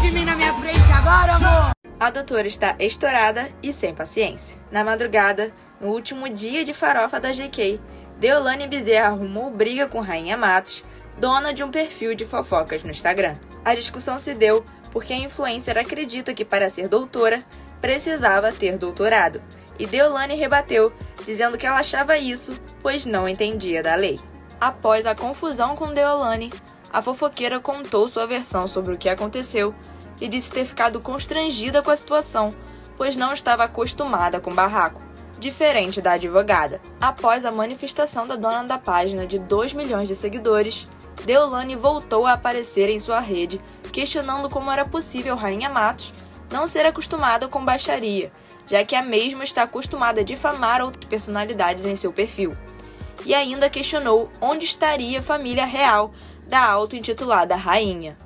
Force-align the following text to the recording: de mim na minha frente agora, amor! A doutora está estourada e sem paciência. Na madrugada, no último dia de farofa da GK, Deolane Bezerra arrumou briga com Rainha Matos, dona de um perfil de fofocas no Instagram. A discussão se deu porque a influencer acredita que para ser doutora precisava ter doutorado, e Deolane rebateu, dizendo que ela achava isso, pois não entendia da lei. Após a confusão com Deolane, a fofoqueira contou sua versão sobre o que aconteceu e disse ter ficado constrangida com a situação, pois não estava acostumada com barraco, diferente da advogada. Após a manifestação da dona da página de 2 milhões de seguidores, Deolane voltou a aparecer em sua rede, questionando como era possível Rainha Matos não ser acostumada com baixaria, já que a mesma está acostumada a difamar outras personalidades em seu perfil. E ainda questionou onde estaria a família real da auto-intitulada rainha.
de 0.00 0.10
mim 0.12 0.24
na 0.24 0.34
minha 0.34 0.54
frente 0.54 0.92
agora, 0.92 1.34
amor! 1.34 1.70
A 1.98 2.10
doutora 2.10 2.48
está 2.48 2.74
estourada 2.78 3.50
e 3.62 3.70
sem 3.70 3.94
paciência. 3.94 4.58
Na 4.70 4.82
madrugada, 4.82 5.52
no 5.78 5.88
último 5.88 6.26
dia 6.28 6.64
de 6.64 6.72
farofa 6.72 7.20
da 7.20 7.30
GK, 7.30 7.78
Deolane 8.18 8.66
Bezerra 8.66 9.08
arrumou 9.08 9.50
briga 9.50 9.86
com 9.86 10.00
Rainha 10.00 10.38
Matos, 10.38 10.82
dona 11.18 11.52
de 11.52 11.62
um 11.62 11.70
perfil 11.70 12.14
de 12.14 12.24
fofocas 12.24 12.82
no 12.82 12.90
Instagram. 12.90 13.36
A 13.62 13.74
discussão 13.74 14.16
se 14.16 14.32
deu 14.32 14.64
porque 14.90 15.12
a 15.12 15.18
influencer 15.18 15.76
acredita 15.76 16.32
que 16.32 16.46
para 16.46 16.70
ser 16.70 16.88
doutora 16.88 17.44
precisava 17.82 18.52
ter 18.52 18.78
doutorado, 18.78 19.40
e 19.78 19.86
Deolane 19.86 20.34
rebateu, 20.34 20.92
dizendo 21.26 21.58
que 21.58 21.66
ela 21.66 21.78
achava 21.78 22.16
isso, 22.16 22.58
pois 22.82 23.04
não 23.04 23.28
entendia 23.28 23.82
da 23.82 23.94
lei. 23.94 24.18
Após 24.58 25.06
a 25.06 25.14
confusão 25.14 25.76
com 25.76 25.92
Deolane, 25.92 26.50
a 26.92 27.00
fofoqueira 27.00 27.60
contou 27.60 28.08
sua 28.08 28.26
versão 28.26 28.66
sobre 28.66 28.94
o 28.94 28.98
que 28.98 29.08
aconteceu 29.08 29.74
e 30.20 30.28
disse 30.28 30.50
ter 30.50 30.64
ficado 30.64 31.00
constrangida 31.00 31.82
com 31.82 31.90
a 31.90 31.96
situação, 31.96 32.52
pois 32.96 33.16
não 33.16 33.32
estava 33.32 33.64
acostumada 33.64 34.40
com 34.40 34.54
barraco, 34.54 35.00
diferente 35.38 36.02
da 36.02 36.12
advogada. 36.12 36.80
Após 37.00 37.44
a 37.44 37.52
manifestação 37.52 38.26
da 38.26 38.36
dona 38.36 38.64
da 38.64 38.78
página 38.78 39.26
de 39.26 39.38
2 39.38 39.72
milhões 39.72 40.08
de 40.08 40.14
seguidores, 40.14 40.88
Deolane 41.24 41.76
voltou 41.76 42.26
a 42.26 42.32
aparecer 42.32 42.88
em 42.88 43.00
sua 43.00 43.20
rede, 43.20 43.60
questionando 43.92 44.48
como 44.48 44.70
era 44.70 44.84
possível 44.84 45.36
Rainha 45.36 45.68
Matos 45.68 46.12
não 46.50 46.66
ser 46.66 46.84
acostumada 46.84 47.48
com 47.48 47.64
baixaria, 47.64 48.32
já 48.66 48.84
que 48.84 48.96
a 48.96 49.02
mesma 49.02 49.44
está 49.44 49.62
acostumada 49.62 50.20
a 50.20 50.24
difamar 50.24 50.82
outras 50.82 51.04
personalidades 51.04 51.84
em 51.84 51.96
seu 51.96 52.12
perfil. 52.12 52.56
E 53.24 53.34
ainda 53.34 53.70
questionou 53.70 54.30
onde 54.40 54.64
estaria 54.64 55.18
a 55.18 55.22
família 55.22 55.64
real 55.64 56.12
da 56.46 56.64
auto-intitulada 56.64 57.54
rainha. 57.54 58.16